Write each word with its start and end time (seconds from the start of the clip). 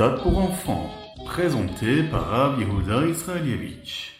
Ritat 0.00 0.22
pour 0.22 0.38
enfants, 0.38 0.90
présenté 1.26 2.04
par 2.08 2.28
Rav 2.28 2.60
Yehuda 2.60 3.04
Israelievich. 3.08 4.12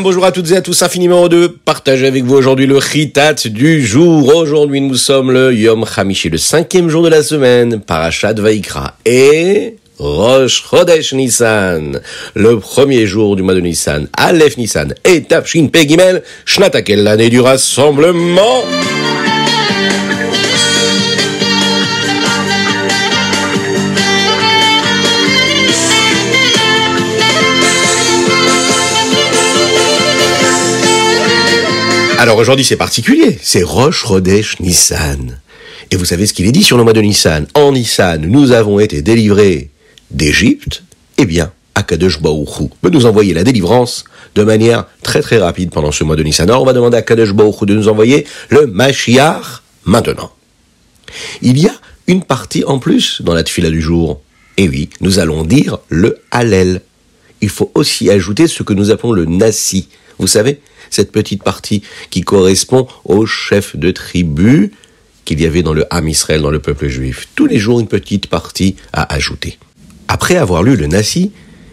Bonjour 0.00 0.24
à 0.24 0.30
toutes 0.30 0.50
et 0.52 0.56
à 0.56 0.62
tous, 0.62 0.82
infiniment 0.82 1.26
de 1.26 1.48
partager 1.48 2.06
avec 2.06 2.22
vous 2.22 2.36
aujourd'hui 2.36 2.66
le 2.66 2.76
Ritat 2.76 3.34
du 3.46 3.84
jour. 3.84 4.36
Aujourd'hui, 4.36 4.80
nous 4.80 4.94
sommes 4.94 5.32
le 5.32 5.52
Yom 5.52 5.84
Hamishi, 5.96 6.28
le 6.30 6.38
cinquième 6.38 6.88
jour 6.88 7.02
de 7.02 7.08
la 7.08 7.24
semaine, 7.24 7.80
Parashat 7.80 8.34
Vaikra. 8.34 8.94
Et 9.04 9.78
Rosh 9.98 10.64
Chodesh 10.68 11.12
Nissan, 11.12 12.00
le 12.34 12.58
premier 12.58 13.06
jour 13.06 13.36
du 13.36 13.42
mois 13.42 13.54
de 13.54 13.60
Nissan, 13.60 14.08
Aleph 14.16 14.56
Nissan, 14.56 14.94
et 15.04 15.22
Tafshin 15.22 15.68
Pegimel, 15.68 16.22
Shnatakel, 16.46 17.02
l'année 17.02 17.28
du 17.28 17.40
rassemblement. 17.40 18.64
Alors 32.18 32.38
aujourd'hui 32.38 32.64
c'est 32.64 32.76
particulier, 32.76 33.38
c'est 33.42 33.62
Rosh 33.62 34.06
Chodesh 34.06 34.58
Nissan. 34.60 35.40
Et 35.90 35.96
vous 35.96 36.06
savez 36.06 36.24
ce 36.26 36.32
qu'il 36.32 36.46
est 36.46 36.52
dit 36.52 36.62
sur 36.62 36.78
le 36.78 36.84
mois 36.84 36.94
de 36.94 37.02
Nissan. 37.02 37.46
En 37.54 37.72
Nissan, 37.72 38.24
nous 38.24 38.52
avons 38.52 38.80
été 38.80 39.02
délivrés 39.02 39.71
d'Égypte. 40.12 40.82
Eh 41.18 41.24
bien, 41.24 41.52
Akadosh 41.74 42.20
Baruch 42.20 42.70
peut 42.80 42.90
nous 42.90 43.06
envoyer 43.06 43.34
la 43.34 43.44
délivrance 43.44 44.04
de 44.34 44.42
manière 44.42 44.86
très 45.02 45.22
très 45.22 45.38
rapide 45.38 45.70
pendant 45.70 45.92
ce 45.92 46.04
mois 46.04 46.16
de 46.16 46.22
Nissan. 46.22 46.50
On 46.50 46.64
va 46.64 46.72
demander 46.72 46.96
à 46.96 47.02
Kadosh 47.02 47.32
Baruch 47.32 47.64
de 47.64 47.74
nous 47.74 47.88
envoyer 47.88 48.26
le 48.50 48.66
Mashiach 48.66 49.62
maintenant. 49.84 50.32
Il 51.40 51.58
y 51.58 51.66
a 51.66 51.74
une 52.06 52.22
partie 52.24 52.64
en 52.64 52.78
plus 52.78 53.22
dans 53.22 53.34
la 53.34 53.42
tefila 53.42 53.70
du 53.70 53.80
jour. 53.80 54.20
Et 54.56 54.68
oui, 54.68 54.90
nous 55.00 55.18
allons 55.18 55.44
dire 55.44 55.78
le 55.88 56.18
Hallel. 56.30 56.82
Il 57.40 57.48
faut 57.48 57.70
aussi 57.74 58.10
ajouter 58.10 58.46
ce 58.46 58.62
que 58.62 58.72
nous 58.72 58.90
appelons 58.90 59.12
le 59.12 59.24
Nasi. 59.24 59.88
Vous 60.18 60.26
savez, 60.26 60.60
cette 60.90 61.10
petite 61.10 61.42
partie 61.42 61.82
qui 62.10 62.20
correspond 62.20 62.86
au 63.04 63.26
chef 63.26 63.76
de 63.76 63.90
tribu 63.90 64.72
qu'il 65.24 65.40
y 65.40 65.46
avait 65.46 65.62
dans 65.62 65.72
le 65.72 65.86
Ham 65.90 66.08
Israël, 66.08 66.42
dans 66.42 66.50
le 66.50 66.60
peuple 66.60 66.88
juif. 66.88 67.28
Tous 67.34 67.46
les 67.46 67.58
jours, 67.58 67.80
une 67.80 67.88
petite 67.88 68.26
partie 68.26 68.76
à 68.92 69.12
ajouter. 69.12 69.58
Après 70.14 70.36
avoir 70.36 70.62
lu 70.62 70.76
le 70.76 70.88
Nasi, 70.88 71.32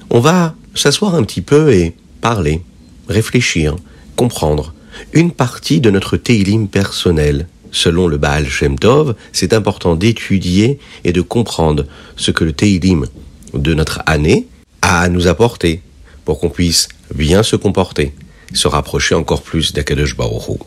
on 0.09 0.21
va 0.21 0.55
s'asseoir 0.73 1.13
un 1.13 1.23
petit 1.23 1.41
peu 1.41 1.73
et 1.73 1.93
parler, 2.21 2.61
réfléchir, 3.09 3.75
comprendre 4.15 4.73
une 5.11 5.31
partie 5.31 5.81
de 5.81 5.89
notre 5.89 6.15
Teilim 6.15 6.69
personnel. 6.69 7.49
Selon 7.73 8.07
le 8.07 8.15
Baal 8.15 8.47
Shem 8.47 8.79
Tov, 8.79 9.13
c'est 9.33 9.51
important 9.51 9.97
d'étudier 9.97 10.79
et 11.03 11.11
de 11.11 11.19
comprendre 11.19 11.85
ce 12.15 12.31
que 12.31 12.45
le 12.45 12.53
Teilim 12.53 13.07
de 13.53 13.73
notre 13.73 13.99
année 14.05 14.47
a 14.81 15.01
à 15.01 15.09
nous 15.09 15.27
apporter 15.27 15.81
pour 16.23 16.39
qu'on 16.39 16.49
puisse 16.49 16.87
bien 17.13 17.43
se 17.43 17.57
comporter 17.57 18.13
se 18.53 18.69
rapprocher 18.69 19.15
encore 19.15 19.41
plus 19.41 19.73
d'Akadosh 19.73 20.15
Baruch 20.15 20.59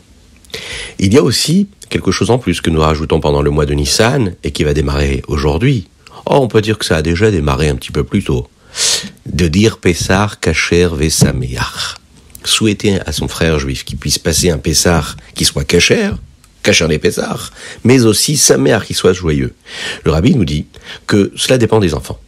Il 0.99 1.11
y 1.11 1.17
a 1.17 1.23
aussi 1.23 1.69
quelque 1.89 2.11
chose 2.11 2.29
en 2.29 2.37
plus 2.37 2.61
que 2.61 2.69
nous 2.69 2.81
rajoutons 2.81 3.19
pendant 3.19 3.41
le 3.41 3.49
mois 3.49 3.65
de 3.65 3.73
Nissan 3.73 4.35
et 4.43 4.51
qui 4.51 4.63
va 4.63 4.75
démarrer 4.75 5.23
aujourd'hui. 5.27 5.87
Oh, 6.25 6.37
on 6.41 6.47
peut 6.47 6.61
dire 6.61 6.77
que 6.77 6.85
ça 6.85 6.97
a 6.97 7.01
déjà 7.01 7.31
démarré 7.31 7.69
un 7.69 7.75
petit 7.75 7.91
peu 7.91 8.03
plus 8.03 8.23
tôt. 8.23 8.47
De 9.25 9.47
dire 9.47 9.77
Pessar 9.77 10.39
Kacher 10.39 10.89
Vesameach. 10.91 11.95
Souhaiter 12.45 12.99
à 13.05 13.11
son 13.11 13.27
frère 13.27 13.59
juif 13.59 13.83
qu'il 13.85 13.97
puisse 13.97 14.19
passer 14.19 14.49
un 14.49 14.57
Pessar 14.57 15.15
qui 15.35 15.45
soit 15.45 15.63
Kacher, 15.63 16.11
Kacher 16.61 16.87
des 16.87 16.99
Pessar, 16.99 17.51
mais 17.83 18.05
aussi 18.05 18.37
Sameach 18.37 18.85
qui 18.85 18.93
soit 18.93 19.13
joyeux. 19.13 19.53
Le 20.05 20.11
rabbi 20.11 20.35
nous 20.35 20.45
dit 20.45 20.65
que 21.07 21.31
cela 21.35 21.57
dépend 21.57 21.79
des 21.79 21.93
enfants. 21.93 22.19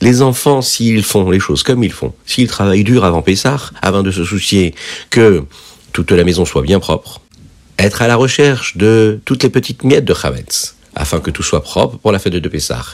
Les 0.00 0.22
enfants, 0.22 0.62
s'ils 0.62 1.02
font 1.02 1.28
les 1.30 1.40
choses 1.40 1.62
comme 1.62 1.82
ils 1.82 1.92
font, 1.92 2.14
s'ils 2.24 2.48
travaillent 2.48 2.84
dur 2.84 3.04
avant 3.04 3.22
Pessah, 3.22 3.70
avant 3.82 4.02
de 4.02 4.10
se 4.10 4.24
soucier 4.24 4.74
que 5.10 5.44
toute 5.92 6.12
la 6.12 6.24
maison 6.24 6.44
soit 6.44 6.62
bien 6.62 6.78
propre, 6.78 7.20
être 7.78 8.02
à 8.02 8.08
la 8.08 8.16
recherche 8.16 8.76
de 8.76 9.20
toutes 9.24 9.42
les 9.42 9.50
petites 9.50 9.82
miettes 9.82 10.04
de 10.04 10.14
Chametz, 10.14 10.76
afin 10.94 11.20
que 11.20 11.30
tout 11.30 11.42
soit 11.42 11.62
propre 11.62 11.96
pour 11.96 12.12
la 12.12 12.18
fête 12.18 12.34
de 12.34 12.48
Pessah, 12.48 12.84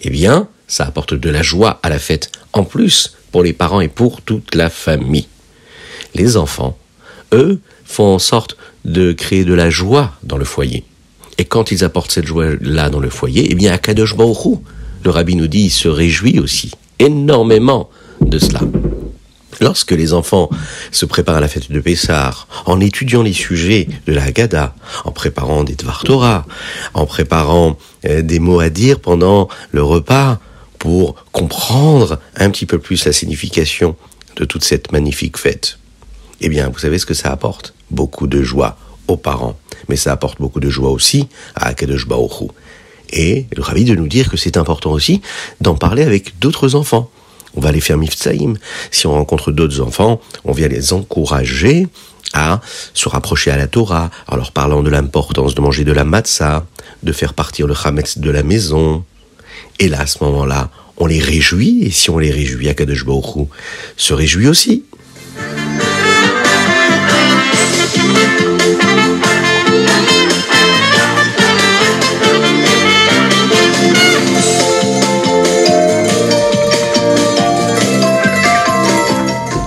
eh 0.00 0.10
bien, 0.10 0.48
ça 0.66 0.84
apporte 0.84 1.14
de 1.14 1.30
la 1.30 1.42
joie 1.42 1.80
à 1.82 1.88
la 1.88 1.98
fête, 1.98 2.32
en 2.52 2.64
plus 2.64 3.16
pour 3.30 3.42
les 3.42 3.52
parents 3.52 3.80
et 3.80 3.88
pour 3.88 4.22
toute 4.22 4.54
la 4.54 4.70
famille. 4.70 5.26
Les 6.14 6.36
enfants, 6.36 6.76
eux, 7.32 7.60
font 7.84 8.14
en 8.14 8.18
sorte 8.18 8.56
de 8.84 9.12
créer 9.12 9.44
de 9.44 9.54
la 9.54 9.70
joie 9.70 10.12
dans 10.22 10.36
le 10.36 10.44
foyer. 10.44 10.84
Et 11.38 11.44
quand 11.44 11.70
ils 11.70 11.84
apportent 11.84 12.12
cette 12.12 12.26
joie-là 12.26 12.90
dans 12.90 13.00
le 13.00 13.10
foyer, 13.10 13.48
eh 13.50 13.54
bien, 13.54 13.72
à 13.72 13.78
Kadosh 13.78 14.16
Baruch 14.16 14.58
le 15.04 15.10
rabbi 15.10 15.34
nous 15.34 15.48
dit, 15.48 15.64
il 15.64 15.70
se 15.70 15.88
réjouit 15.88 16.38
aussi 16.38 16.70
énormément 16.98 17.90
de 18.20 18.38
cela. 18.38 18.60
Lorsque 19.62 19.92
les 19.92 20.12
enfants 20.12 20.50
se 20.90 21.06
préparent 21.06 21.36
à 21.36 21.40
la 21.40 21.46
fête 21.46 21.70
de 21.70 21.78
Pessah, 21.78 22.34
en 22.66 22.80
étudiant 22.80 23.22
les 23.22 23.32
sujets 23.32 23.86
de 24.08 24.12
la 24.12 24.24
Haggadah, 24.24 24.74
en 25.04 25.12
préparant 25.12 25.62
des 25.62 25.76
Dvar 25.76 26.02
Torah, 26.02 26.44
en 26.94 27.06
préparant 27.06 27.78
euh, 28.04 28.22
des 28.22 28.40
mots 28.40 28.58
à 28.58 28.70
dire 28.70 28.98
pendant 28.98 29.46
le 29.70 29.84
repas, 29.84 30.40
pour 30.80 31.14
comprendre 31.30 32.18
un 32.34 32.50
petit 32.50 32.66
peu 32.66 32.80
plus 32.80 33.04
la 33.04 33.12
signification 33.12 33.94
de 34.34 34.44
toute 34.44 34.64
cette 34.64 34.90
magnifique 34.90 35.38
fête, 35.38 35.78
eh 36.40 36.48
bien, 36.48 36.68
vous 36.68 36.80
savez 36.80 36.98
ce 36.98 37.06
que 37.06 37.14
ça 37.14 37.30
apporte? 37.30 37.72
Beaucoup 37.92 38.26
de 38.26 38.42
joie 38.42 38.76
aux 39.06 39.16
parents, 39.16 39.56
mais 39.88 39.94
ça 39.94 40.10
apporte 40.10 40.40
beaucoup 40.40 40.58
de 40.58 40.70
joie 40.70 40.90
aussi 40.90 41.28
à 41.54 41.68
Akadosh 41.68 42.08
Baruch 42.08 42.50
et 43.12 43.46
le 43.54 43.62
rabbi 43.62 43.84
de 43.84 43.94
nous 43.94 44.08
dire 44.08 44.28
que 44.28 44.36
c'est 44.36 44.56
important 44.56 44.90
aussi 44.90 45.20
d'en 45.60 45.76
parler 45.76 46.02
avec 46.02 46.40
d'autres 46.40 46.74
enfants. 46.74 47.10
On 47.54 47.60
va 47.60 47.68
aller 47.68 47.80
faire 47.80 47.98
mifsaïm. 47.98 48.56
Si 48.90 49.06
on 49.06 49.12
rencontre 49.12 49.52
d'autres 49.52 49.80
enfants, 49.80 50.20
on 50.44 50.52
vient 50.52 50.68
les 50.68 50.92
encourager 50.92 51.86
à 52.32 52.60
se 52.94 53.08
rapprocher 53.08 53.50
à 53.50 53.56
la 53.56 53.66
Torah, 53.66 54.10
en 54.26 54.36
leur 54.36 54.52
parlant 54.52 54.82
de 54.82 54.90
l'importance 54.90 55.54
de 55.54 55.60
manger 55.60 55.84
de 55.84 55.92
la 55.92 56.04
matzah, 56.04 56.64
de 57.02 57.12
faire 57.12 57.34
partir 57.34 57.66
le 57.66 57.74
chametz 57.74 58.18
de 58.18 58.30
la 58.30 58.42
maison. 58.42 59.04
Et 59.78 59.88
là, 59.88 60.00
à 60.00 60.06
ce 60.06 60.22
moment-là, 60.24 60.70
on 60.96 61.06
les 61.06 61.20
réjouit, 61.20 61.82
et 61.82 61.90
si 61.90 62.10
on 62.10 62.18
les 62.18 62.30
réjouit, 62.30 62.68
Akadosh 62.68 63.04
Baruch 63.04 63.48
se 63.96 64.14
réjouit 64.14 64.48
aussi. 64.48 64.84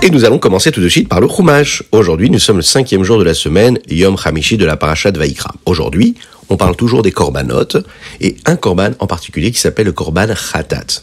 Et 0.06 0.10
nous 0.10 0.24
allons 0.24 0.38
commencer 0.38 0.70
tout 0.70 0.80
de 0.80 0.88
suite 0.88 1.08
par 1.08 1.20
le 1.20 1.26
Chumash. 1.26 1.82
Aujourd'hui, 1.90 2.30
nous 2.30 2.38
sommes 2.38 2.58
le 2.58 2.62
cinquième 2.62 3.02
jour 3.02 3.18
de 3.18 3.24
la 3.24 3.34
semaine, 3.34 3.76
Yom 3.90 4.16
Hamishi 4.24 4.56
de 4.56 4.64
la 4.64 4.76
Parashat 4.76 5.10
Vaikra. 5.10 5.52
Aujourd'hui, 5.64 6.14
on 6.48 6.56
parle 6.56 6.76
toujours 6.76 7.02
des 7.02 7.10
korbanot, 7.10 7.82
et 8.20 8.36
un 8.44 8.54
korban 8.54 8.90
en 9.00 9.08
particulier 9.08 9.50
qui 9.50 9.58
s'appelle 9.58 9.86
le 9.86 9.92
korban 9.92 10.28
Khatat. 10.28 11.02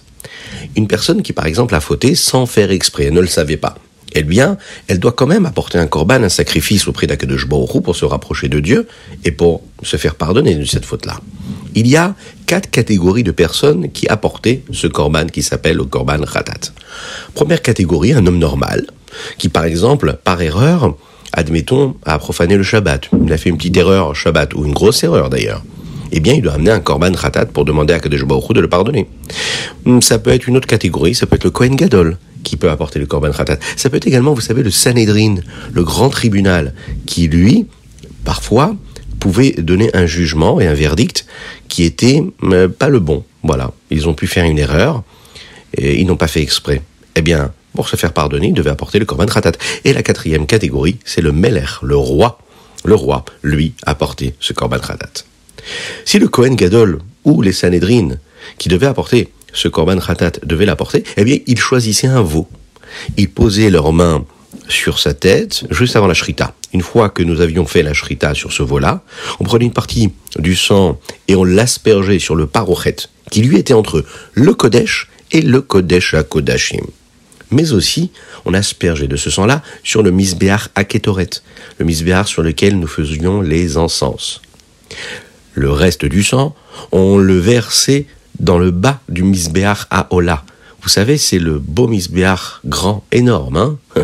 Une 0.78 0.88
personne 0.88 1.22
qui, 1.22 1.34
par 1.34 1.48
exemple, 1.48 1.76
a 1.76 1.82
fauté 1.82 2.16
sans 2.16 2.46
faire 2.46 2.72
exprès, 2.72 3.12
ne 3.12 3.20
le 3.20 3.28
savait 3.28 3.58
pas. 3.58 3.76
Eh 4.16 4.24
bien, 4.24 4.58
elle 4.88 5.00
doit 5.00 5.12
quand 5.12 5.26
même 5.26 5.46
apporter 5.46 5.78
un 5.78 5.88
korban, 5.88 6.24
un 6.24 6.30
sacrifice 6.30 6.88
auprès 6.88 7.08
d'Akadosh 7.08 7.48
Baruch 7.48 7.82
pour 7.82 7.96
se 7.96 8.06
rapprocher 8.06 8.48
de 8.48 8.60
Dieu 8.60 8.88
et 9.26 9.32
pour 9.32 9.62
se 9.82 9.98
faire 9.98 10.16
pardonner 10.16 10.56
de 10.56 10.66
cette 10.66 10.86
faute-là. 10.86 11.20
Il 11.76 11.88
y 11.88 11.96
a 11.96 12.16
quatre 12.46 12.70
catégories 12.70 13.24
de 13.24 13.32
personnes 13.32 13.92
qui 13.92 14.08
apportaient 14.08 14.62
ce 14.72 14.86
korban 14.86 15.26
qui 15.26 15.42
s'appelle 15.42 15.78
le 15.78 15.86
korban 15.86 16.20
khatat. 16.20 16.72
Première 17.34 17.62
catégorie, 17.62 18.14
un 18.14 18.26
homme 18.28 18.38
normal, 18.38 18.86
qui 19.40 19.50
par 19.50 19.66
exemple, 19.66 20.18
par 20.24 20.42
erreur, 20.42 20.96
admettons, 21.32 21.96
a 22.06 22.20
profané 22.20 22.56
le 22.56 22.64
Shabbat. 22.64 23.10
Il 23.26 23.34
a 23.34 23.38
fait 23.38 23.50
une 23.50 23.58
petite 23.58 23.78
erreur 23.78 24.16
Shabbat, 24.16 24.54
ou 24.54 24.66
une 24.66 24.74
grosse 24.74 25.04
erreur 25.04 25.30
d'ailleurs. 25.30 25.64
Eh 26.12 26.20
bien, 26.20 26.34
il 26.34 26.44
doit 26.44 26.54
amener 26.54 26.70
un 26.70 26.80
korban 26.80 27.12
khatat 27.12 27.48
pour 27.48 27.66
demander 27.66 27.96
à 27.96 28.00
Kadosh 28.00 28.22
de 28.24 28.60
le 28.60 28.70
pardonner. 28.70 29.10
Hmm, 29.86 30.00
ça 30.00 30.20
peut 30.20 30.30
être 30.30 30.48
une 30.48 30.58
autre 30.58 30.68
catégorie, 30.68 31.16
ça 31.16 31.26
peut 31.26 31.38
être 31.38 31.44
le 31.44 31.50
Kohen 31.50 31.76
Gadol, 31.76 32.18
qui 32.44 32.58
peut 32.58 32.70
apporter 32.70 33.00
le 33.00 33.06
korban 33.06 33.32
khatat. 33.32 33.58
Ça 33.76 33.90
peut 33.90 33.98
être 33.98 34.08
également, 34.08 34.34
vous 34.34 34.42
savez, 34.42 34.64
le 34.64 34.72
Sanhedrin, 34.72 35.36
le 35.74 35.84
grand 35.84 36.10
tribunal, 36.10 36.74
qui 37.06 37.28
lui, 37.28 37.68
parfois, 38.24 38.76
pouvait 39.20 39.52
donner 39.52 39.90
un 39.94 40.06
jugement 40.06 40.60
et 40.60 40.68
un 40.68 40.74
verdict 40.74 41.26
qui 41.70 41.84
était 41.84 42.22
euh, 42.44 42.68
pas 42.68 42.90
le 42.90 43.00
bon. 43.00 43.24
Voilà, 43.42 43.72
ils 43.90 44.08
ont 44.08 44.14
pu 44.14 44.28
faire 44.28 44.46
une 44.46 44.60
erreur 44.60 45.04
et 45.78 46.00
ils 46.00 46.06
n'ont 46.06 46.18
pas 46.18 46.28
fait 46.28 46.42
exprès. 46.42 46.82
Eh 47.16 47.22
bien, 47.22 47.52
pour 47.74 47.90
se 47.90 47.96
faire 47.96 48.14
pardonner, 48.14 48.48
ils 48.48 48.54
devaient 48.54 48.70
apporter 48.70 49.00
le 49.00 49.06
korban 49.06 49.26
khatat. 49.26 49.54
Et 49.86 49.94
la 49.94 50.04
quatrième 50.04 50.46
catégorie, 50.46 50.98
c'est 51.06 51.22
le 51.22 51.32
meler, 51.32 51.66
le 51.82 51.96
roi. 51.96 52.40
Le 52.86 52.96
roi, 52.96 53.24
lui, 53.44 53.74
apportait 53.86 54.36
ce 54.40 54.52
korban 54.52 54.80
khatat. 54.80 55.24
Si 56.06 56.20
le 56.20 56.28
Kohen 56.28 56.56
Gadol 56.56 57.00
ou 57.24 57.42
les 57.42 57.54
Sanhedrin 57.54 58.18
qui 58.58 58.70
devaient 58.70 58.88
apporter 58.88 59.30
ce 59.54 59.68
korban 59.68 60.00
khatat 60.00 60.34
devaient 60.44 60.66
l'apporter, 60.66 61.04
eh 61.18 61.24
bien, 61.24 61.38
ils 61.48 61.60
choisissaient 61.60 62.08
un 62.08 62.22
veau. 62.22 62.48
ils 63.18 63.30
posaient 63.30 63.70
leurs 63.70 63.94
mains 63.94 64.26
sur 64.68 65.00
sa 65.00 65.14
tête 65.14 65.66
juste 65.70 65.96
avant 65.96 66.08
la 66.08 66.14
shrita. 66.14 66.54
Une 66.74 66.82
fois 66.82 67.10
que 67.10 67.24
nous 67.24 67.42
avions 67.42 67.66
fait 67.66 67.84
la 67.84 67.94
shrita 67.94 68.34
sur 68.34 68.52
ce 68.52 68.64
veau-là, 68.64 69.04
on 69.40 69.44
prenait 69.44 69.66
une 69.66 69.74
partie 69.74 70.12
du 70.38 70.56
sang 70.56 71.00
et 71.28 71.36
on 71.36 71.44
l'aspergeait 71.44 72.20
sur 72.20 72.36
le 72.36 72.48
parochet, 72.48 72.96
qui 73.32 73.42
lui 73.42 73.58
était 73.58 73.74
entre 73.74 74.04
le 74.34 74.54
Kodesh 74.54 75.10
et 75.32 75.42
le 75.42 75.62
Kodesh 75.62 76.14
à 76.14 76.24
Kodashim. 76.24 76.86
Mais 77.52 77.72
aussi, 77.72 78.12
on 78.46 78.54
aspergeait 78.54 79.08
de 79.08 79.16
ce 79.16 79.30
sang-là 79.30 79.62
sur 79.84 80.02
le 80.02 80.10
misbéar 80.10 80.70
Aketoret, 80.74 81.30
le 81.78 81.86
misbéar 81.86 82.28
sur 82.28 82.42
lequel 82.42 82.80
nous 82.80 82.88
faisions 82.88 83.42
les 83.42 83.78
encens. 83.78 84.42
Le 85.54 85.70
reste 85.70 86.06
du 86.06 86.24
sang, 86.24 86.56
on 86.92 87.18
le 87.18 87.38
versait 87.38 88.08
dans 88.44 88.60
le 88.60 88.72
bas 88.72 89.00
du 89.10 89.24
misbéar 89.24 89.88
à 89.90 90.08
Ola, 90.12 90.44
vous 90.82 90.90
savez, 90.90 91.18
c'est 91.18 91.40
le 91.40 91.60
beau 91.60 91.88
misbéar 91.88 92.60
grand, 92.66 93.06
énorme, 93.14 93.56
hein 93.56 93.78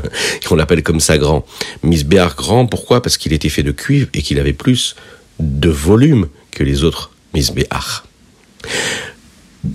On 0.50 0.56
l'appelle 0.56 0.82
comme 0.82 1.02
ça 1.02 1.18
grand. 1.18 1.46
Misbéar 1.84 2.36
grand, 2.36 2.66
pourquoi? 2.66 3.02
Parce 3.02 3.18
qu'il 3.18 3.34
était 3.34 3.50
fait 3.50 3.64
de 3.64 3.74
cuivre 3.74 4.08
et 4.14 4.22
qu'il 4.22 4.40
avait 4.40 4.54
plus 4.54 4.96
de 5.40 5.70
volume 5.70 6.30
que 6.52 6.64
les 6.64 6.86
autres 6.86 7.12
misbéar. 7.34 8.06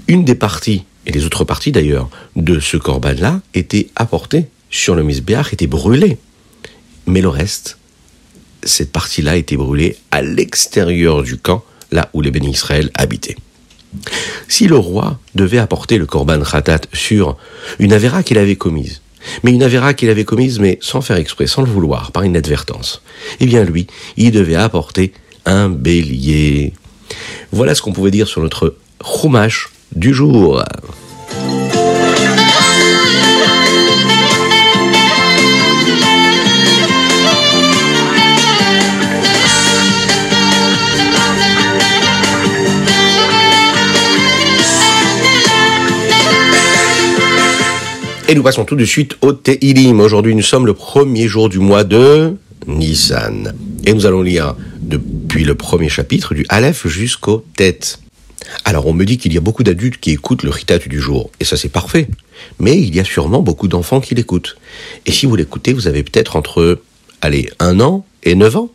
Une 0.09 0.25
des 0.25 0.35
parties, 0.35 0.85
et 1.05 1.13
les 1.13 1.27
autres 1.27 1.45
parties 1.45 1.73
d'ailleurs, 1.73 2.09
de 2.37 2.59
ce 2.59 2.79
corban-là 2.79 3.43
étaient 3.53 3.91
apportées 3.97 4.47
sur 4.71 4.95
le 4.95 5.03
misbéar, 5.03 5.53
étaient 5.53 5.67
brûlées. 5.67 6.17
Mais 7.07 7.21
le 7.21 7.29
reste, 7.29 7.77
cette 8.63 8.93
partie-là 8.93 9.37
était 9.37 9.59
brûlée 9.59 9.99
à 10.11 10.23
l'extérieur 10.23 11.23
du 11.23 11.37
camp, 11.37 11.63
là 11.93 12.09
où 12.15 12.23
les 12.23 12.31
bénis 12.31 12.53
Israël 12.53 12.91
habitaient. 12.95 13.37
Si 14.49 14.67
le 14.67 14.77
roi 14.77 15.19
devait 15.35 15.59
apporter 15.59 15.99
le 15.99 16.07
korban 16.07 16.41
khatat 16.41 16.83
sur 16.93 17.37
une 17.79 17.93
avéra 17.93 18.23
qu'il 18.23 18.39
avait 18.39 18.57
commise, 18.57 19.01
mais 19.43 19.53
une 19.53 19.63
avéra 19.63 19.95
qu'il 19.95 20.11
avait 20.11 20.25
commise, 20.25 20.59
mais 20.59 20.79
sans 20.81 21.01
faire 21.01 21.17
exprès, 21.17 21.47
sans 21.47 21.63
le 21.63 21.71
vouloir, 21.71 22.13
par 22.13 22.25
inadvertance, 22.25 23.03
eh 23.41 23.47
bien 23.47 23.65
lui, 23.65 23.87
il 24.17 24.31
devait 24.31 24.57
apporter 24.57 25.13
un 25.47 25.69
bélier. 25.69 26.73
Voilà 27.53 27.75
ce 27.75 27.83
qu'on 27.83 27.93
pouvait 27.93 28.11
dire 28.11 28.29
sur 28.29 28.43
notre 28.43 28.77
chumash 29.05 29.71
du 29.95 30.13
jour. 30.13 30.63
Et 48.27 48.35
nous 48.35 48.43
passons 48.43 48.65
tout 48.65 48.77
de 48.77 48.87
suite 48.87 49.19
au 49.21 49.35
Teilim. 49.35 50.01
Aujourd'hui, 50.01 50.35
nous 50.35 50.43
sommes 50.43 50.65
le 50.65 50.73
premier 50.73 51.29
jour 51.29 51.51
du 51.51 51.59
mois 51.59 51.85
de 51.85 52.37
Nissan. 52.67 53.53
Et 53.85 53.93
nous 53.93 54.07
allons 54.07 54.23
lire 54.23 54.55
depuis 54.81 55.45
le 55.45 55.55
premier 55.55 55.91
chapitre 55.91 56.33
du 56.33 56.47
Aleph 56.49 56.87
jusqu'au 56.87 57.45
Tête. 57.55 58.01
Alors, 58.65 58.87
on 58.87 58.95
me 58.95 59.05
dit 59.05 59.19
qu'il 59.19 59.35
y 59.35 59.37
a 59.37 59.43
beaucoup 59.43 59.63
d'adultes 59.63 60.01
qui 60.01 60.11
écoutent 60.11 60.43
le 60.43 60.49
Ritat 60.49 60.79
du 60.79 61.01
jour. 61.01 61.31
Et 61.39 61.45
ça, 61.45 61.59
c'est 61.59 61.69
parfait. 61.69 62.09
Mais 62.59 62.81
il 62.81 62.95
y 62.95 63.01
a 63.01 63.05
sûrement 63.05 63.43
beaucoup 63.43 63.69
d'enfants 63.69 64.01
qui 64.01 64.15
l'écoutent. 64.15 64.57
Et 65.05 65.13
si 65.13 65.27
vous 65.27 65.37
l'écoutez, 65.37 65.75
vous 65.75 65.87
avez 65.87 66.03
peut-être 66.03 66.37
entre, 66.37 66.81
allez, 67.21 67.51
un 67.59 67.79
an 67.81 68.07
et 68.23 68.35
neuf 68.35 68.57
ans. 68.57 68.71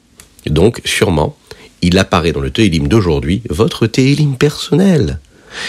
Donc, 0.45 0.79
sûrement, 0.85 1.35
il 1.81 1.97
apparaît 1.97 2.33
dans 2.33 2.39
le 2.39 2.51
Teilim 2.51 2.87
d'aujourd'hui 2.87 3.41
votre 3.49 3.87
Teilim 3.87 4.35
personnel. 4.35 5.19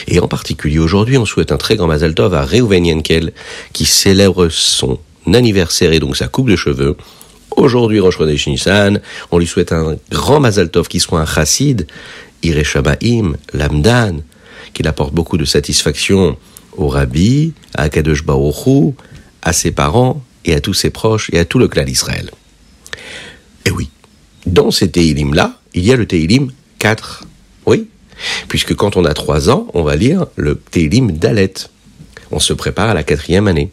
Et 0.09 0.21
en 0.21 0.29
particulier 0.29 0.79
aujourd'hui, 0.79 1.19
on 1.19 1.27
souhaite 1.27 1.53
un 1.53 1.57
très 1.57 1.77
grand 1.77 1.87
Mazal 1.87 2.15
Tov 2.15 2.35
à 2.35 2.45
Reuven 2.45 2.87
Yenkel, 2.87 3.33
qui 3.73 3.87
célèbre 3.87 4.49
son 4.49 4.99
anniversaire 5.33 5.93
et 5.93 6.01
donc 6.01 6.17
sa 6.17 6.29
coupe 6.29 6.49
de 6.49 6.57
cheveux. 6.57 6.97
Aujourd'hui, 7.57 8.01
Rosh 8.01 8.19
Chodesh 8.19 8.47
Nissan, 8.47 9.01
on 9.31 9.39
lui 9.39 9.47
souhaite 9.47 9.73
un 9.73 9.97
grand 10.11 10.41
Mazal 10.41 10.71
Tov 10.71 10.89
qui 10.89 11.01
soit 11.01 11.21
un 11.21 11.27
chassid, 11.27 11.87
Ireshabaim, 12.43 13.35
Lamdan, 13.53 14.23
qu'il 14.73 14.89
apporte 14.89 15.13
beaucoup 15.15 15.37
de 15.37 15.45
satisfaction 15.45 16.37
au 16.77 16.89
Rabbi, 16.89 17.53
à 17.75 17.89
Kadosh 17.89 18.25
Baruch 18.25 18.95
à 19.43 19.53
ses 19.53 19.71
parents 19.71 20.23
et 20.45 20.55
à 20.55 20.61
tous 20.61 20.75
ses 20.75 20.91
proches 20.91 21.31
et 21.33 21.39
à 21.39 21.45
tout 21.45 21.59
le 21.59 21.69
clan 21.69 21.85
d'Israël. 21.85 22.31
Et 23.67 23.71
oui, 23.71 23.91
dans 24.47 24.71
ces 24.71 24.91
Teilim-là, 24.91 25.59
il 25.75 25.85
y 25.85 25.93
a 25.93 25.97
le 25.97 26.07
Teilim 26.07 26.51
4. 26.79 27.25
Oui, 27.67 27.89
Puisque 28.49 28.75
quand 28.75 28.97
on 28.97 29.05
a 29.05 29.15
trois 29.15 29.51
ans, 29.51 29.67
on 29.75 29.83
va 29.83 29.97
lire 29.97 30.27
le 30.37 30.57
Télim 30.57 31.13
Dalet. 31.13 31.55
On 32.31 32.39
se 32.39 32.53
prépare 32.53 32.91
à 32.91 32.95
la 32.95 33.03
quatrième 33.03 33.49
année. 33.49 33.71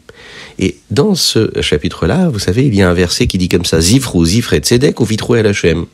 Et 0.58 0.78
dans 0.90 1.14
ce 1.14 1.60
chapitre-là, 1.60 2.28
vous 2.28 2.38
savez, 2.38 2.66
il 2.66 2.74
y 2.74 2.82
a 2.82 2.90
un 2.90 2.94
verset 2.94 3.26
qui 3.26 3.38
dit 3.38 3.48
comme 3.48 3.64
ça, 3.64 3.80
Zifrou, 3.80 4.24
Zifre, 4.24 4.56
Tzedek 4.56 5.00
ou 5.00 5.04
Vitrou 5.04 5.36
El 5.36 5.46
Hashem. 5.46 5.86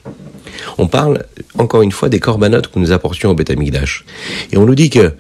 On 0.79 0.87
parle, 0.87 1.25
encore 1.59 1.83
une 1.83 1.93
fois, 1.93 2.09
des 2.09 2.21
corbanotes 2.21 2.69
que 2.69 2.79
nous 2.79 2.93
apportions 2.93 3.31
au 3.31 3.35
Beth 3.35 3.51
Et 3.51 4.57
on 4.57 4.65
nous 4.65 4.75
dit 4.75 4.91
que 4.91 5.13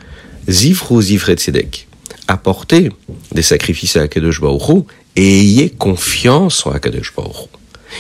Zifrou, 0.48 1.02
Zifre, 1.02 1.32
Tzedek, 1.32 1.86
apportez 2.28 2.90
des 3.32 3.42
sacrifices 3.42 3.96
à 3.96 4.02
Akadosh 4.02 4.40
et 5.16 5.40
ayez 5.40 5.70
confiance 5.70 6.66
en 6.66 6.70
Akadosh 6.70 7.12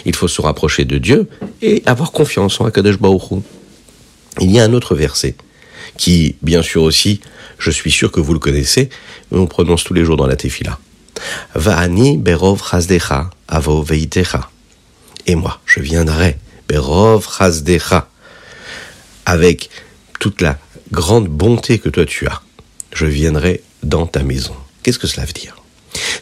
Il 0.06 0.16
faut 0.16 0.28
se 0.28 0.40
rapprocher 0.40 0.84
de 0.84 0.98
Dieu 0.98 1.28
et 1.60 1.82
avoir 1.86 2.12
confiance 2.12 2.60
en 2.60 2.64
Akadosh 2.64 2.98
il 4.40 4.50
y 4.50 4.58
a 4.58 4.64
un 4.64 4.72
autre 4.72 4.94
verset 4.94 5.36
qui, 5.96 6.36
bien 6.42 6.62
sûr 6.62 6.82
aussi, 6.82 7.20
je 7.58 7.70
suis 7.70 7.90
sûr 7.90 8.10
que 8.10 8.20
vous 8.20 8.32
le 8.32 8.38
connaissez, 8.38 8.88
on 9.30 9.46
prononce 9.46 9.84
tous 9.84 9.94
les 9.94 10.04
jours 10.04 10.16
dans 10.16 10.26
la 10.26 10.36
tefila. 10.36 10.78
Va'ani 11.54 12.18
berov 12.18 12.62
chazdecha 12.68 13.30
avo 13.48 13.82
veitecha. 13.82 14.50
Et 15.26 15.36
moi, 15.36 15.60
je 15.64 15.80
viendrai 15.80 16.36
berov 16.68 17.26
chazdecha 17.26 18.08
avec 19.24 19.70
toute 20.18 20.40
la 20.40 20.58
grande 20.90 21.28
bonté 21.28 21.78
que 21.78 21.88
toi 21.88 22.04
tu 22.04 22.26
as. 22.26 22.42
Je 22.92 23.06
viendrai 23.06 23.62
dans 23.82 24.06
ta 24.06 24.22
maison. 24.22 24.54
Qu'est-ce 24.82 24.98
que 24.98 25.06
cela 25.06 25.24
veut 25.24 25.32
dire? 25.32 25.56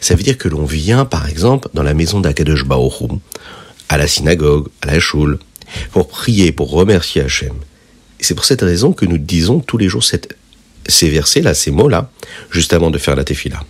Ça 0.01 0.15
veut 0.15 0.23
dire 0.23 0.37
que 0.37 0.47
l'on 0.47 0.65
vient, 0.65 1.05
par 1.05 1.27
exemple, 1.27 1.69
dans 1.73 1.83
la 1.83 1.93
maison 1.93 2.19
d'Akadosh 2.19 2.65
Baoru, 2.65 3.07
à 3.89 3.97
la 3.97 4.07
synagogue, 4.07 4.67
à 4.81 4.87
la 4.87 4.99
choule, 4.99 5.39
pour 5.91 6.07
prier, 6.07 6.51
pour 6.51 6.69
remercier 6.69 7.23
Hachem 7.23 7.53
c'est 8.25 8.35
pour 8.35 8.45
cette 8.45 8.61
raison 8.61 8.93
que 8.93 9.05
nous 9.05 9.17
disons 9.17 9.59
tous 9.59 9.77
les 9.77 9.89
jours 9.89 10.03
ces 10.03 11.09
versets-là, 11.09 11.53
ces 11.53 11.71
mots-là, 11.71 12.09
juste 12.51 12.73
avant 12.73 12.91
de 12.91 12.97
faire 12.97 13.15
la 13.15 13.23
tefila. 13.23 13.63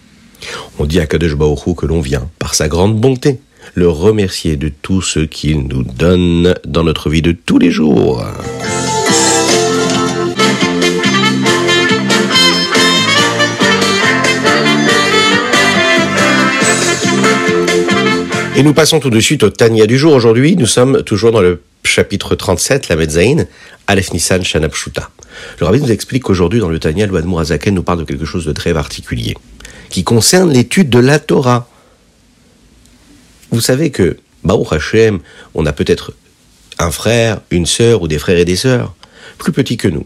On 0.79 0.85
dit 0.85 0.99
à 0.99 1.05
Kadesh 1.05 1.35
Baruch 1.35 1.75
que 1.77 1.85
l'on 1.85 2.01
vient, 2.01 2.29
par 2.39 2.53
sa 2.53 2.67
grande 2.67 2.99
bonté, 2.99 3.39
le 3.75 3.89
remercier 3.89 4.57
de 4.57 4.69
tout 4.69 5.01
ce 5.01 5.19
qu'il 5.19 5.67
nous 5.67 5.83
donne 5.83 6.55
dans 6.65 6.83
notre 6.83 7.09
vie 7.09 7.21
de 7.21 7.31
tous 7.31 7.59
les 7.59 7.71
jours. 7.71 8.23
Et 18.55 18.61
nous 18.61 18.73
passons 18.73 18.99
tout 18.99 19.09
de 19.09 19.19
suite 19.19 19.41
au 19.41 19.49
Tania 19.49 19.87
du 19.87 19.97
jour. 19.97 20.13
Aujourd'hui, 20.13 20.55
nous 20.55 20.67
sommes 20.67 21.01
toujours 21.03 21.31
dans 21.31 21.41
le 21.41 21.61
chapitre 21.83 22.35
37, 22.35 22.89
la 22.89 22.95
Metzaïn, 22.95 23.47
Aleph 23.87 24.13
Nissan 24.13 24.43
Shanapshuta. 24.43 25.09
Le 25.59 25.65
rabbi 25.65 25.81
nous 25.81 25.91
explique 25.91 26.23
qu'aujourd'hui, 26.23 26.59
dans 26.59 26.69
le 26.69 26.79
Tania, 26.79 27.05
le 27.05 27.37
Azaken 27.39 27.75
nous 27.75 27.83
parle 27.83 27.99
de 27.99 28.03
quelque 28.05 28.25
chose 28.25 28.45
de 28.45 28.51
très 28.51 28.73
particulier, 28.73 29.35
qui 29.89 30.03
concerne 30.03 30.51
l'étude 30.51 30.89
de 30.89 30.99
la 30.99 31.19
Torah. 31.19 31.67
Vous 33.51 33.61
savez 33.61 33.91
que, 33.91 34.17
Baruch 34.43 34.73
Hashem, 34.73 35.19
on 35.53 35.65
a 35.65 35.73
peut-être 35.73 36.13
un 36.79 36.91
frère, 36.91 37.41
une 37.51 37.65
sœur 37.65 38.01
ou 38.01 38.07
des 38.07 38.19
frères 38.19 38.37
et 38.37 38.45
des 38.45 38.55
sœurs, 38.55 38.95
plus 39.37 39.51
petits 39.51 39.77
que 39.77 39.87
nous. 39.87 40.05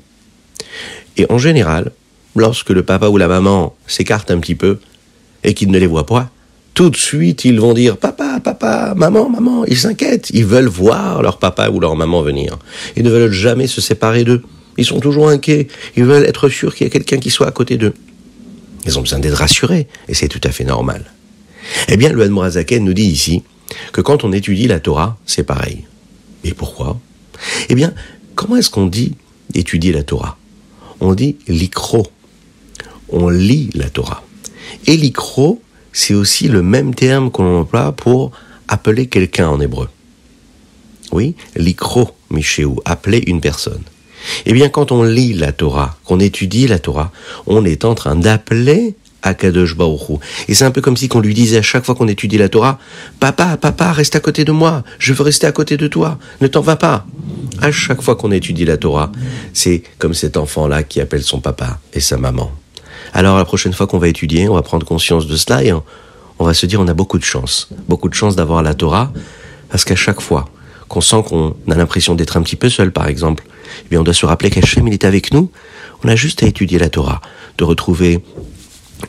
Et 1.18 1.26
en 1.30 1.38
général, 1.38 1.92
lorsque 2.36 2.70
le 2.70 2.84
papa 2.84 3.08
ou 3.08 3.18
la 3.18 3.28
maman 3.28 3.76
s'écarte 3.88 4.32
un 4.32 4.40
petit 4.40 4.56
peu 4.56 4.80
et 5.44 5.54
qu'ils 5.54 5.72
ne 5.72 5.80
les 5.80 5.88
voient 5.88 6.06
pas, 6.06 6.30
tout 6.78 6.92
de 6.92 6.96
suite, 6.96 7.44
ils 7.44 7.60
vont 7.60 7.74
dire 7.74 7.98
papa, 7.98 8.40
papa, 8.40 8.94
maman, 8.96 9.30
maman. 9.30 9.66
Ils 9.66 9.80
s'inquiètent. 9.80 10.30
Ils 10.30 10.46
veulent 10.46 10.68
voir 10.68 11.24
leur 11.24 11.40
papa 11.40 11.70
ou 11.70 11.80
leur 11.80 11.96
maman 11.96 12.22
venir. 12.22 12.60
Ils 12.96 13.04
ne 13.04 13.10
veulent 13.10 13.32
jamais 13.32 13.66
se 13.66 13.82
séparer 13.82 14.24
d'eux. 14.24 14.44
Ils 14.78 14.86
sont 14.86 15.00
toujours 15.00 15.28
inquiets. 15.28 15.70
Ils 15.96 16.04
veulent 16.04 16.26
être 16.26 16.50
sûrs 16.50 16.76
qu'il 16.76 16.86
y 16.86 16.88
a 16.88 16.92
quelqu'un 16.92 17.18
qui 17.18 17.32
soit 17.32 17.48
à 17.48 17.52
côté 17.52 17.78
d'eux. 17.78 17.96
Ils 18.86 19.00
ont 19.00 19.02
besoin 19.02 19.18
d'être 19.18 19.38
rassurés. 19.38 19.88
Et 20.08 20.14
c'est 20.14 20.28
tout 20.28 20.40
à 20.44 20.52
fait 20.52 20.66
normal. 20.66 21.04
Eh 21.88 21.98
bien, 21.98 22.12
le 22.12 22.22
Admorazaken 22.22 22.84
nous 22.84 22.94
dit 22.94 23.08
ici 23.08 23.42
que 23.92 24.02
quand 24.02 24.24
on 24.24 24.32
étudie 24.32 24.68
la 24.68 24.80
Torah, 24.80 25.18
c'est 25.26 25.42
pareil. 25.42 25.86
Et 26.44 26.54
pourquoi? 26.54 27.00
Eh 27.70 27.74
bien, 27.74 27.96
comment 28.36 28.56
est-ce 28.56 28.70
qu'on 28.70 28.86
dit 28.86 29.16
étudier 29.56 29.94
la 29.94 30.04
Torah? 30.04 30.38
On 31.00 31.16
dit 31.16 31.38
l'ikro. 31.48 32.06
On 33.10 33.30
lit 33.30 33.72
la 33.74 33.90
Torah. 33.90 34.24
Et 34.86 34.96
l'ikro, 34.96 35.60
c'est 35.98 36.14
aussi 36.14 36.48
le 36.48 36.62
même 36.62 36.94
terme 36.94 37.32
qu'on 37.32 37.62
emploie 37.62 37.92
pour 37.92 38.32
appeler 38.68 39.08
quelqu'un 39.08 39.50
en 39.50 39.60
hébreu. 39.60 39.90
Oui, 41.12 41.34
l'ikro, 41.56 42.12
Michéou, 42.30 42.80
appeler 42.86 43.24
une 43.26 43.42
personne. 43.42 43.82
Eh 44.46 44.54
bien, 44.54 44.70
quand 44.70 44.92
on 44.92 45.02
lit 45.02 45.34
la 45.34 45.52
Torah, 45.54 45.98
qu'on 46.06 46.20
étudie 46.20 46.68
la 46.68 46.78
Torah, 46.78 47.12
on 47.48 47.66
est 47.66 47.84
en 47.84 47.96
train 47.96 48.16
d'appeler 48.16 48.94
Akadosh 49.24 49.76
Baruch 49.76 50.20
Et 50.48 50.54
c'est 50.54 50.66
un 50.66 50.72
peu 50.72 50.82
comme 50.82 50.98
si 50.98 51.08
qu'on 51.08 51.20
lui 51.20 51.34
disait 51.34 51.58
à 51.58 51.62
chaque 51.64 51.84
fois 51.84 51.96
qu'on 51.96 52.08
étudie 52.08 52.38
la 52.38 52.50
Torah, 52.50 52.78
Papa, 53.20 53.58
papa, 53.58 53.92
reste 53.92 54.16
à 54.16 54.20
côté 54.20 54.46
de 54.46 54.52
moi, 54.52 54.84
je 55.00 55.14
veux 55.14 55.24
rester 55.24 55.48
à 55.48 55.52
côté 55.52 55.78
de 55.78 55.88
toi, 55.88 56.20
ne 56.42 56.48
t'en 56.48 56.62
vas 56.62 56.76
pas. 56.76 57.08
À 57.60 57.72
chaque 57.72 58.04
fois 58.04 58.16
qu'on 58.16 58.32
étudie 58.32 58.66
la 58.66 58.78
Torah, 58.78 59.12
c'est 59.52 59.82
comme 59.98 60.14
cet 60.14 60.38
enfant-là 60.38 60.84
qui 60.84 61.02
appelle 61.02 61.24
son 61.24 61.40
papa 61.40 61.80
et 61.92 62.02
sa 62.02 62.18
maman. 62.18 62.52
Alors 63.18 63.36
la 63.36 63.46
prochaine 63.46 63.74
fois 63.74 63.88
qu'on 63.88 63.98
va 63.98 64.10
étudier, 64.10 64.48
on 64.48 64.54
va 64.54 64.62
prendre 64.62 64.86
conscience 64.86 65.26
de 65.26 65.36
cela 65.36 65.64
et 65.64 65.74
on 65.74 65.82
va 66.46 66.54
se 66.54 66.68
dire 66.68 66.80
on 66.80 66.88
a 66.88 66.94
beaucoup 66.94 67.18
de 67.18 67.24
chance, 67.24 67.68
beaucoup 67.90 68.10
de 68.10 68.14
chance 68.14 68.36
d'avoir 68.36 68.62
la 68.62 68.76
Torah, 68.76 69.12
parce 69.70 69.86
qu'à 69.86 69.96
chaque 69.96 70.22
fois 70.22 70.48
qu'on 70.88 71.02
sent 71.02 71.24
qu'on 71.28 71.56
a 71.68 71.74
l'impression 71.74 72.14
d'être 72.14 72.38
un 72.38 72.44
petit 72.44 72.56
peu 72.56 72.70
seul, 72.70 72.92
par 72.92 73.08
exemple, 73.08 73.44
eh 73.86 73.90
bien 73.90 74.02
on 74.02 74.04
doit 74.04 74.14
se 74.14 74.28
rappeler 74.28 74.52
qu'Hachem 74.52 74.88
il 74.88 74.94
est 74.94 75.04
avec 75.04 75.34
nous. 75.34 75.50
On 76.04 76.10
a 76.10 76.16
juste 76.16 76.44
à 76.44 76.46
étudier 76.46 76.78
la 76.78 76.90
Torah, 76.90 77.22
de 77.58 77.64
retrouver 77.64 78.20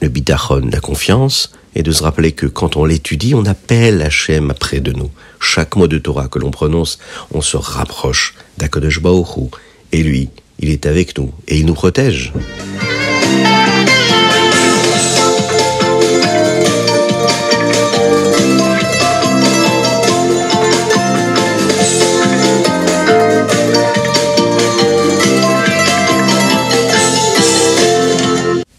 le 0.01 0.09
bitachon, 0.09 0.71
la 0.73 0.81
confiance, 0.81 1.53
et 1.75 1.83
de 1.83 1.93
se 1.93 2.03
rappeler 2.03 2.33
que 2.33 2.47
quand 2.47 2.79
on 2.79 2.87
l'étudie, 2.87 3.35
on 3.35 3.45
appelle 3.45 4.01
Hachem 4.01 4.55
près 4.59 4.81
de 4.81 4.93
nous. 4.93 5.11
Chaque 5.39 5.77
mot 5.77 5.87
de 5.87 5.99
Torah 5.99 6.29
que 6.29 6.39
l'on 6.39 6.51
prononce, 6.51 6.99
on 7.35 7.43
se 7.43 7.59
rapproche 7.59 8.37
d'Akodesh 8.57 9.03
Baoru, 9.03 9.51
et 9.93 10.03
lui, 10.03 10.31
il 10.61 10.71
est 10.71 10.87
avec 10.87 11.19
nous, 11.19 11.31
et 11.47 11.59
il 11.59 11.67
nous 11.67 11.75
protège. 11.75 12.33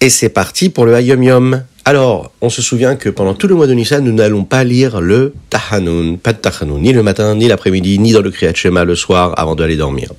Et 0.09 0.11
c'est 0.11 0.29
parti 0.29 0.69
pour 0.69 0.87
le 0.87 0.95
Hayom 0.95 1.21
Yom. 1.21 1.63
Alors, 1.85 2.31
on 2.41 2.49
se 2.49 2.63
souvient 2.63 2.95
que 2.95 3.09
pendant 3.09 3.35
tout 3.35 3.47
le 3.47 3.53
mois 3.53 3.67
de 3.67 3.75
Nissan, 3.75 4.03
nous 4.03 4.11
n'allons 4.11 4.43
pas 4.43 4.63
lire 4.63 5.01
le 5.01 5.35
Tahanoun, 5.51 6.17
pas 6.17 6.33
de 6.33 6.39
Tahanoun, 6.39 6.81
ni 6.81 6.93
le 6.93 7.03
matin, 7.03 7.35
ni 7.35 7.47
l'après-midi, 7.47 7.99
ni 7.99 8.11
dans 8.11 8.23
le 8.23 8.31
Kriyat 8.31 8.55
Shema 8.55 8.85
le 8.85 8.95
soir 8.95 9.35
avant 9.37 9.53
d'aller 9.53 9.75
dormir. 9.75 10.09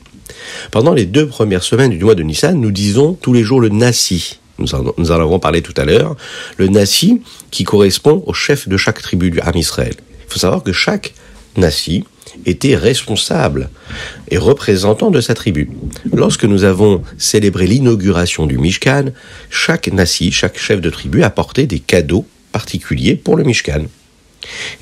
Pendant 0.71 0.95
les 0.95 1.07
deux 1.07 1.27
premières 1.27 1.65
semaines 1.65 1.91
du 1.91 2.05
mois 2.05 2.15
de 2.15 2.23
Nissan, 2.23 2.61
nous 2.61 2.71
disons 2.71 3.15
tous 3.15 3.33
les 3.33 3.43
jours 3.43 3.61
le 3.61 3.69
Nasi. 3.69 4.39
Nous 4.61 4.77
en, 4.77 4.95
en 4.97 5.11
avons 5.11 5.41
parlé 5.41 5.61
tout 5.61 5.75
à 5.77 5.85
l'heure. 5.85 6.15
Le 6.57 6.69
Nasi 6.69 7.21
qui 7.51 7.65
correspond 7.65 8.23
au 8.29 8.33
chef 8.33 8.69
de 8.69 8.77
chaque 8.77 9.03
tribu 9.03 9.33
du 9.33 9.41
Ham 9.41 9.57
Israël. 9.57 9.95
Il 9.99 10.33
faut 10.33 10.39
savoir 10.39 10.63
que 10.63 10.73
chaque 10.73 11.15
Nasi 11.57 12.05
était 12.47 12.77
responsable 12.77 13.71
et 14.29 14.39
représentant 14.39 15.11
de 15.11 15.21
sa 15.21 15.35
tribu. 15.35 15.71
Lorsque 16.13 16.45
nous 16.45 16.65
avons 16.65 17.03
célébré 17.19 17.67
l'inauguration 17.67 18.47
du 18.47 18.59
Mishkan, 18.59 19.07
chaque 19.51 19.89
Nasi, 19.89 20.31
chaque 20.31 20.59
chef 20.59 20.81
de 20.81 20.91
tribu 20.91 21.23
apportait 21.23 21.67
des 21.67 21.81
cadeaux 21.81 22.27
particuliers 22.53 23.15
pour 23.15 23.37
le 23.37 23.45
Mishkan. 23.45 23.85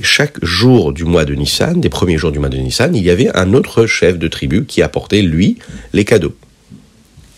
Chaque 0.01 0.43
jour 0.45 0.93
du 0.93 1.05
mois 1.05 1.25
de 1.25 1.35
Nissan, 1.35 1.81
des 1.81 1.89
premiers 1.89 2.17
jours 2.17 2.33
du 2.33 2.39
mois 2.39 2.49
de 2.49 2.57
Nissan, 2.57 2.95
il 2.95 3.03
y 3.03 3.11
avait 3.11 3.37
un 3.37 3.55
autre 3.55 3.87
chef 3.87 4.19
de 4.19 4.29
tribu 4.29 4.65
qui 4.65 4.83
apportait, 4.83 5.23
lui, 5.23 5.59
les 5.93 6.05
cadeaux. 6.05 6.37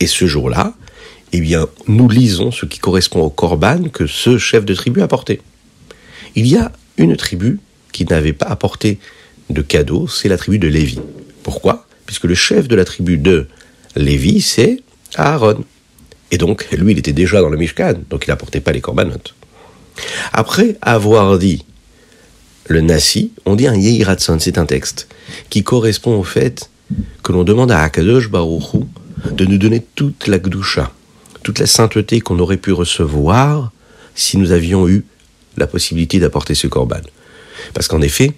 Et 0.00 0.06
ce 0.06 0.26
jour-là, 0.26 0.74
eh 1.32 1.40
bien, 1.40 1.66
nous 1.86 2.08
lisons 2.08 2.50
ce 2.50 2.66
qui 2.66 2.78
correspond 2.78 3.20
au 3.20 3.30
korban 3.30 3.84
que 3.92 4.06
ce 4.06 4.38
chef 4.38 4.64
de 4.64 4.74
tribu 4.74 5.00
apportait. 5.00 5.40
Il 6.34 6.46
y 6.46 6.56
a 6.56 6.72
une 6.96 7.16
tribu 7.16 7.60
qui 7.92 8.04
n'avait 8.04 8.32
pas 8.32 8.46
apporté 8.46 8.98
de 9.50 9.62
cadeaux, 9.62 10.08
c'est 10.08 10.28
la 10.28 10.36
tribu 10.36 10.58
de 10.58 10.68
Lévi. 10.68 11.00
Pourquoi? 11.42 11.86
Puisque 12.06 12.24
le 12.24 12.34
chef 12.34 12.68
de 12.68 12.76
la 12.76 12.84
tribu 12.84 13.18
de 13.18 13.46
Lévi, 13.96 14.40
c'est 14.40 14.82
Aaron. 15.14 15.64
Et 16.30 16.38
donc, 16.38 16.66
lui, 16.72 16.92
il 16.92 16.98
était 16.98 17.12
déjà 17.12 17.40
dans 17.40 17.48
le 17.48 17.56
Mishkan, 17.56 17.94
donc 18.08 18.24
il 18.26 18.30
n'apportait 18.30 18.60
pas 18.60 18.72
les 18.72 18.80
corbanotes. 18.80 19.34
Après 20.32 20.76
avoir 20.80 21.38
dit 21.38 21.64
le 22.66 22.80
Nasi, 22.80 23.32
on 23.46 23.56
dit 23.56 23.66
un 23.66 23.74
Yehiratson, 23.74 24.38
c'est 24.38 24.56
un 24.56 24.66
texte 24.66 25.08
qui 25.50 25.64
correspond 25.64 26.16
au 26.16 26.22
fait 26.22 26.70
que 27.22 27.32
l'on 27.32 27.42
demande 27.42 27.72
à 27.72 27.82
Akadosh 27.82 28.30
Baruchou 28.30 28.88
de 29.32 29.44
nous 29.44 29.58
donner 29.58 29.84
toute 29.94 30.28
la 30.28 30.38
Gdusha, 30.38 30.92
toute 31.42 31.58
la 31.58 31.66
sainteté 31.66 32.20
qu'on 32.20 32.38
aurait 32.38 32.56
pu 32.56 32.72
recevoir 32.72 33.72
si 34.14 34.38
nous 34.38 34.52
avions 34.52 34.88
eu 34.88 35.04
la 35.56 35.66
possibilité 35.66 36.20
d'apporter 36.20 36.54
ce 36.54 36.68
korban. 36.68 37.00
Parce 37.74 37.88
qu'en 37.88 38.02
effet, 38.02 38.34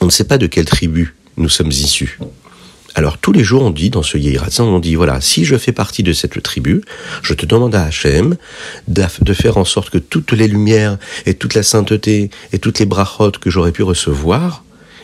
on 0.00 0.06
ne 0.06 0.10
sait 0.10 0.24
pas 0.24 0.38
de 0.38 0.46
quelle 0.46 0.64
tribu 0.64 1.14
nous 1.36 1.48
sommes 1.48 1.70
issus. 1.70 2.18
Alors 2.96 3.18
tous 3.18 3.32
les 3.32 3.42
jours, 3.42 3.62
on 3.62 3.70
dit 3.70 3.90
dans 3.90 4.04
ce 4.04 4.16
Yehiratsan, 4.18 4.66
on 4.68 4.78
dit 4.78 4.94
voilà, 4.94 5.20
si 5.20 5.44
je 5.44 5.56
fais 5.56 5.72
partie 5.72 6.04
de 6.04 6.12
cette 6.12 6.40
tribu, 6.42 6.82
je 7.22 7.34
te 7.34 7.44
demande 7.44 7.74
à 7.74 7.84
Hachem 7.84 8.36
de 8.86 9.34
faire 9.34 9.56
en 9.56 9.64
sorte 9.64 9.90
que 9.90 9.98
toutes 9.98 10.32
les 10.32 10.46
lumières 10.46 10.98
et 11.26 11.34
toute 11.34 11.54
la 11.54 11.64
sainteté 11.64 12.30
et 12.52 12.58
toutes 12.60 12.78
les 12.78 12.86
brachot 12.86 13.32
que 13.32 13.50
j'aurais 13.50 13.72
pu 13.72 13.82
recevoir, 13.82 14.62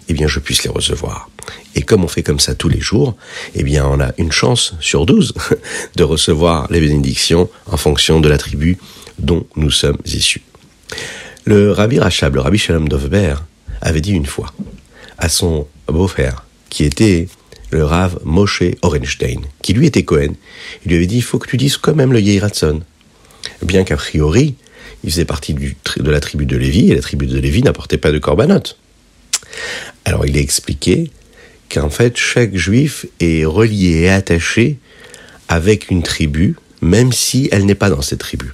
eh 0.09 0.13
bien, 0.13 0.29
je 0.29 0.39
puisse 0.39 0.63
les 0.63 0.71
recevoir. 0.71 1.31
Et 1.75 1.83
comme 1.83 2.05
on 2.05 2.09
fait 2.09 2.23
comme 2.23 2.39
ça 2.39 2.55
tous 2.55 2.69
les 2.69 2.81
jours, 2.81 3.17
eh 3.55 3.65
bien, 3.65 3.87
on 3.87 4.01
a 4.01 4.13
une 4.19 4.33
chance 4.33 4.75
sur 4.81 5.05
douze 5.05 5.35
de 5.97 6.05
recevoir 6.05 6.69
les 6.71 6.81
bénédictions 6.81 7.49
en 7.67 7.77
fonction 7.77 8.21
de 8.21 8.29
la 8.29 8.39
tribu 8.39 8.79
dont 9.19 9.47
nous 9.57 9.71
sommes 9.71 9.99
issus. 10.05 10.43
Le 11.45 11.73
Rabbi 11.73 11.99
Rachab, 11.99 12.37
le 12.37 12.41
Rabbi 12.41 12.59
Shalom 12.59 12.89
Dovber, 12.89 13.35
avait 13.81 14.01
dit 14.01 14.13
une 14.13 14.27
fois 14.27 14.53
à 15.21 15.29
son 15.29 15.67
beau-frère, 15.87 16.47
qui 16.71 16.85
était 16.85 17.29
le 17.71 17.85
Rav 17.85 18.19
Moshe 18.25 18.63
Orenstein, 18.83 19.43
qui 19.63 19.73
lui 19.73 19.87
était 19.87 20.03
Cohen, 20.03 20.35
il 20.85 20.89
lui 20.89 20.97
avait 20.97 21.07
dit, 21.07 21.17
il 21.17 21.23
faut 21.23 21.39
que 21.39 21.49
tu 21.49 21.57
dises 21.57 21.77
quand 21.77 21.95
même 21.95 22.13
le 22.13 22.21
Yehiratson. 22.21 22.81
Bien 23.63 23.85
qu'a 23.85 23.97
priori, 23.97 24.57
il 25.05 25.11
faisait 25.11 25.25
partie 25.25 25.55
de 25.55 26.11
la 26.11 26.21
tribu 26.21 26.47
de 26.47 26.57
Lévi, 26.57 26.91
et 26.91 26.95
la 26.95 27.01
tribu 27.01 27.27
de 27.27 27.39
Lévi 27.39 27.63
n'apportait 27.63 27.99
pas 27.99 28.11
de 28.11 28.19
korbanot. 28.19 28.63
Alors 30.05 30.27
il 30.27 30.37
a 30.37 30.41
expliqué 30.41 31.11
qu'en 31.73 31.91
fait, 31.91 32.17
chaque 32.17 32.57
juif 32.57 33.07
est 33.21 33.45
relié 33.45 34.01
et 34.01 34.11
attaché 34.11 34.79
avec 35.49 35.91
une 35.91 36.03
tribu, 36.03 36.57
même 36.81 37.13
si 37.13 37.49
elle 37.53 37.67
n'est 37.67 37.75
pas 37.75 37.91
dans 37.91 38.03
cette 38.03 38.21
tribu. 38.21 38.53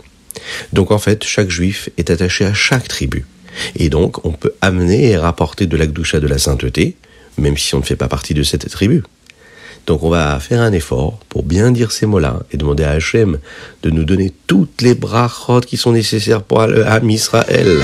Donc 0.73 0.91
en 0.91 0.99
fait, 0.99 1.25
chaque 1.25 1.51
juif 1.51 1.89
est 1.97 2.11
attaché 2.11 2.45
à 2.45 2.55
chaque 2.55 2.89
tribu. 2.89 3.25
Et 3.77 3.89
donc, 3.89 4.25
on 4.25 4.33
peut 4.33 4.55
amener 4.61 5.11
et 5.11 5.17
rapporter 5.17 5.67
de 5.67 5.77
l'akdoucha 5.77 6.21
de 6.21 6.27
la 6.27 6.39
sainteté, 6.39 6.97
même 7.39 7.57
si 7.57 7.75
on 7.75 7.79
ne 7.79 7.85
fait 7.85 7.97
pas 7.97 8.09
partie 8.09 8.35
de 8.35 8.43
cette 8.43 8.69
tribu. 8.71 9.03
Donc 9.87 10.03
on 10.03 10.11
va 10.11 10.41
faire 10.41 10.63
un 10.63 10.73
effort 10.73 11.21
pour 11.29 11.45
bien 11.45 11.71
dire 11.71 11.93
ces 11.93 12.07
mots-là 12.07 12.41
et 12.51 12.57
demander 12.57 12.83
à 12.83 12.91
Hachem 12.91 13.39
de 13.85 13.91
nous 13.91 14.05
donner 14.05 14.33
toutes 14.49 14.83
les 14.83 14.95
brachot 14.95 15.61
qui 15.61 15.77
sont 15.77 15.93
nécessaires 15.93 16.43
pour 16.43 16.61
Ham 16.61 17.09
Israël. 17.09 17.79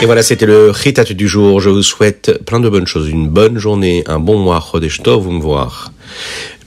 Et 0.00 0.06
voilà, 0.06 0.22
c'était 0.22 0.46
le 0.46 0.72
Chitat 0.72 1.04
du 1.04 1.26
jour. 1.26 1.60
Je 1.60 1.70
vous 1.70 1.82
souhaite 1.82 2.44
plein 2.44 2.60
de 2.60 2.68
bonnes 2.68 2.86
choses, 2.86 3.08
une 3.08 3.28
bonne 3.28 3.58
journée, 3.58 4.04
un 4.06 4.20
bon 4.20 4.38
mois, 4.38 4.60
Chodesh 4.60 5.02
Tov, 5.02 5.24
vous 5.24 5.32
me 5.32 5.42
voir. 5.42 5.92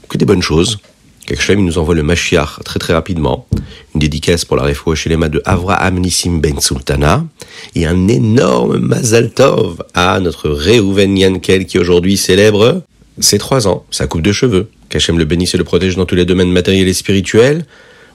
Que 0.09 0.17
des 0.17 0.25
bonnes 0.25 0.41
choses. 0.41 0.79
Quelque 1.25 1.53
il 1.53 1.63
nous 1.63 1.77
envoie 1.77 1.95
le 1.95 2.03
Mashiach 2.03 2.59
très 2.65 2.77
très 2.77 2.91
rapidement. 2.93 3.47
Une 3.93 4.01
dédicace 4.01 4.43
pour 4.43 4.57
la 4.57 4.67
les 4.67 5.15
mains 5.15 5.29
de 5.29 5.41
Avraham 5.45 5.99
Nissim 5.99 6.39
Ben 6.41 6.59
Sultana. 6.59 7.25
Et 7.73 7.85
un 7.85 8.09
énorme 8.09 8.79
Mazal 8.79 9.31
Tov 9.31 9.81
à 9.93 10.19
notre 10.19 10.49
Reuven 10.49 11.17
Yankel 11.17 11.65
qui 11.65 11.79
aujourd'hui 11.79 12.17
célèbre 12.17 12.81
ses 13.21 13.37
trois 13.37 13.65
ans, 13.65 13.85
sa 13.91 14.07
coupe 14.07 14.23
de 14.23 14.33
cheveux. 14.33 14.67
Qu'Hachem 14.89 15.17
le 15.17 15.23
bénisse 15.23 15.55
et 15.55 15.57
le 15.57 15.63
protège 15.63 15.95
dans 15.95 16.05
tous 16.05 16.15
les 16.15 16.25
domaines 16.25 16.51
matériels 16.51 16.89
et 16.89 16.93
spirituels. 16.93 17.63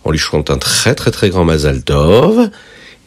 On 0.04 0.10
lui 0.10 0.18
chante 0.18 0.50
un 0.50 0.58
très 0.58 0.94
très 0.94 1.10
très 1.10 1.30
grand 1.30 1.44
Mazal 1.46 1.82
Tov. 1.82 2.50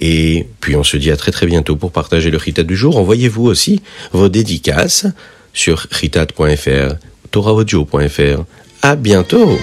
Et 0.02 0.48
puis 0.62 0.76
on 0.76 0.84
se 0.84 0.98
dit 0.98 1.12
à 1.12 1.18
très 1.18 1.32
très 1.32 1.46
bientôt 1.46 1.76
pour 1.76 1.92
partager 1.92 2.32
le 2.32 2.38
Ritat 2.38 2.64
du 2.64 2.76
jour. 2.76 2.98
Envoyez-vous 2.98 3.46
aussi 3.46 3.82
vos 4.12 4.30
dédicaces 4.30 5.08
sur 5.54 5.88
ritat.fr, 5.92 6.96
toraaudio.fr. 7.32 8.44
À 8.82 8.96
bientôt! 8.96 9.58